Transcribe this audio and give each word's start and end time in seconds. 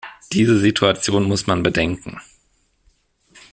Diese 0.33 0.57
Situation 0.57 1.25
muss 1.25 1.45
man 1.45 1.61
bedenken. 1.61 2.19